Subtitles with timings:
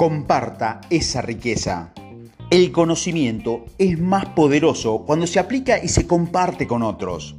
[0.00, 1.92] Comparta esa riqueza.
[2.48, 7.36] El conocimiento es más poderoso cuando se aplica y se comparte con otros.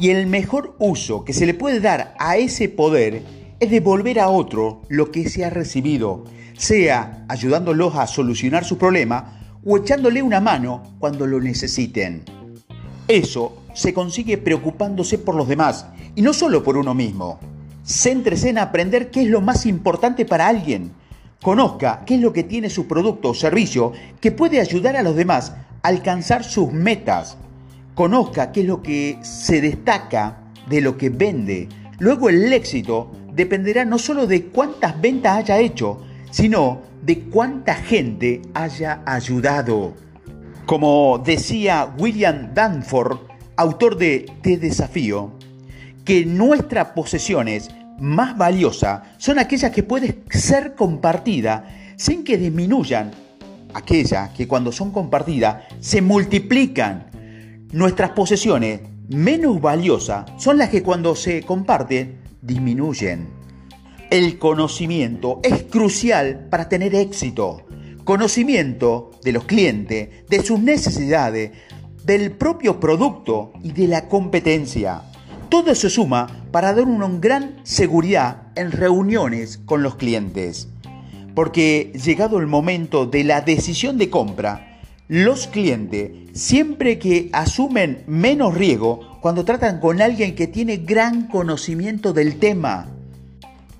[0.00, 3.22] Y el mejor uso que se le puede dar a ese poder
[3.60, 6.24] es devolver a otro lo que se ha recibido,
[6.58, 12.24] sea ayudándolos a solucionar su problema o echándole una mano cuando lo necesiten.
[13.06, 17.38] Eso se consigue preocupándose por los demás y no solo por uno mismo.
[17.86, 21.00] Céntrese en aprender qué es lo más importante para alguien.
[21.42, 25.16] Conozca qué es lo que tiene su producto o servicio que puede ayudar a los
[25.16, 27.36] demás a alcanzar sus metas.
[27.96, 31.68] Conozca qué es lo que se destaca de lo que vende.
[31.98, 38.40] Luego el éxito dependerá no solo de cuántas ventas haya hecho, sino de cuánta gente
[38.54, 39.94] haya ayudado.
[40.64, 43.18] Como decía William Danford,
[43.56, 45.32] autor de Te desafío,
[46.04, 47.68] que nuestras posesiones
[48.02, 51.62] más valiosas son aquellas que pueden ser compartidas
[51.96, 53.12] sin que disminuyan
[53.74, 57.06] aquellas que cuando son compartidas se multiplican.
[57.70, 63.28] Nuestras posesiones menos valiosas son las que cuando se comparten disminuyen.
[64.10, 67.62] El conocimiento es crucial para tener éxito.
[68.02, 71.52] Conocimiento de los clientes, de sus necesidades,
[72.04, 75.02] del propio producto y de la competencia.
[75.48, 80.68] Todo se suma para dar una gran seguridad en reuniones con los clientes.
[81.34, 88.54] Porque llegado el momento de la decisión de compra, los clientes, siempre que asumen menos
[88.54, 92.88] riesgo cuando tratan con alguien que tiene gran conocimiento del tema,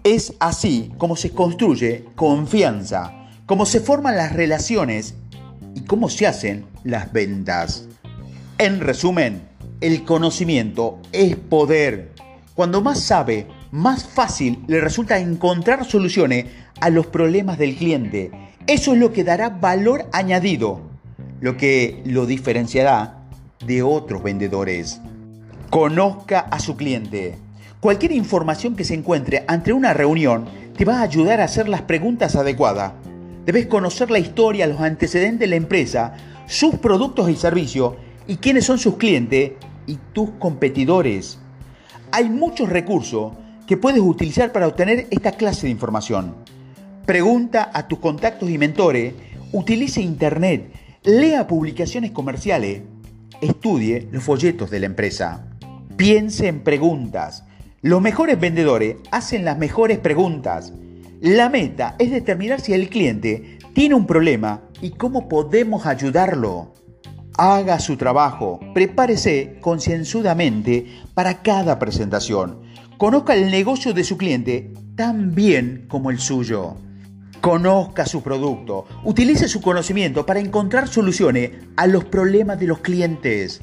[0.02, 5.14] es así como se construye confianza, como se forman las relaciones
[5.74, 7.86] y cómo se hacen las ventas.
[8.58, 9.42] En resumen,
[9.80, 12.11] el conocimiento es poder.
[12.55, 16.47] Cuando más sabe, más fácil le resulta encontrar soluciones
[16.81, 18.31] a los problemas del cliente.
[18.67, 20.83] Eso es lo que dará valor añadido,
[21.41, 23.24] lo que lo diferenciará
[23.67, 25.01] de otros vendedores.
[25.70, 27.39] Conozca a su cliente.
[27.80, 30.45] Cualquier información que se encuentre ante una reunión
[30.77, 32.92] te va a ayudar a hacer las preguntas adecuadas.
[33.46, 36.14] Debes conocer la historia, los antecedentes de la empresa,
[36.46, 37.95] sus productos y servicios
[38.27, 39.52] y quiénes son sus clientes
[39.86, 41.39] y tus competidores.
[42.14, 43.33] Hay muchos recursos
[43.67, 46.34] que puedes utilizar para obtener esta clase de información.
[47.06, 49.14] Pregunta a tus contactos y mentores,
[49.50, 50.70] utilice internet,
[51.05, 52.83] lea publicaciones comerciales,
[53.40, 55.46] estudie los folletos de la empresa.
[55.96, 57.45] Piense en preguntas.
[57.80, 60.74] Los mejores vendedores hacen las mejores preguntas.
[61.23, 66.74] La meta es determinar si el cliente tiene un problema y cómo podemos ayudarlo.
[67.38, 72.60] Haga su trabajo, prepárese concienzudamente para cada presentación.
[72.98, 76.76] Conozca el negocio de su cliente tan bien como el suyo.
[77.40, 83.60] Conozca su producto, utilice su conocimiento para encontrar soluciones a los problemas de los clientes.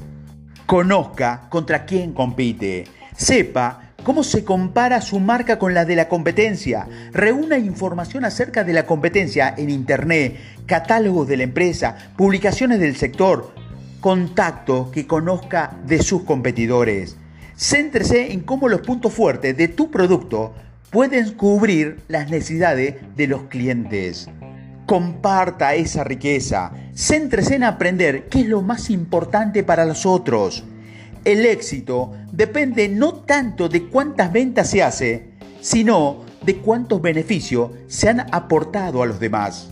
[0.66, 2.84] Conozca contra quién compite.
[3.16, 6.86] Sepa cómo se compara su marca con la de la competencia.
[7.12, 13.52] Reúna información acerca de la competencia en Internet, catálogos de la empresa, publicaciones del sector,
[14.00, 17.16] contacto que conozca de sus competidores.
[17.56, 20.54] Céntrese en cómo los puntos fuertes de tu producto
[20.90, 24.28] pueden cubrir las necesidades de los clientes.
[24.86, 26.72] Comparta esa riqueza.
[26.96, 30.64] Céntrese en aprender qué es lo más importante para los otros.
[31.24, 38.08] El éxito depende no tanto de cuántas ventas se hace, sino de cuántos beneficios se
[38.08, 39.68] han aportado a los demás.